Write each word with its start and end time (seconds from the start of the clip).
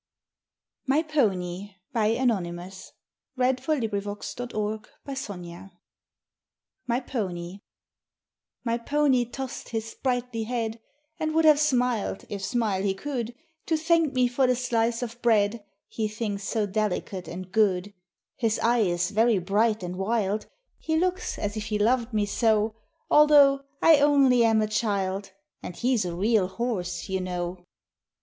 rs."_ 0.87 1.11
Henry 1.13 1.75
Wadsworth 1.93 2.95
Longfellow. 3.37 3.79
HIAWATHA'S 3.85 4.35
BROTHERS 4.35 5.69
My 6.87 6.99
Pony 7.01 7.59
My 8.63 8.79
pony 8.79 9.25
toss'd 9.25 9.69
his 9.69 9.91
sprightly 9.91 10.45
head, 10.45 10.79
And 11.19 11.35
would 11.35 11.45
have 11.45 11.59
smiled, 11.59 12.25
if 12.29 12.43
smile 12.43 12.81
he 12.81 12.95
could, 12.95 13.35
To 13.67 13.77
thank 13.77 14.13
me 14.15 14.27
for 14.27 14.47
the 14.47 14.55
slice 14.55 15.03
of 15.03 15.21
bread 15.21 15.63
He 15.87 16.07
thinks 16.07 16.45
so 16.45 16.65
delicate 16.65 17.27
and 17.27 17.51
good; 17.51 17.93
His 18.37 18.57
eye 18.57 18.79
is 18.79 19.11
very 19.11 19.37
bright 19.37 19.83
and 19.83 19.97
wild, 19.97 20.47
He 20.79 20.97
looks 20.97 21.37
as 21.37 21.55
if 21.55 21.65
he 21.65 21.77
loved 21.77 22.11
me 22.11 22.25
so, 22.25 22.75
Although 23.11 23.65
I 23.83 23.99
only 23.99 24.43
am 24.45 24.63
a 24.63 24.67
child 24.67 25.31
And 25.61 25.75
he's 25.75 26.05
a 26.05 26.15
real 26.15 26.47
horse, 26.47 27.07
you 27.07 27.19
know. 27.21 27.67